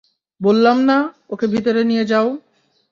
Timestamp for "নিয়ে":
1.83-2.05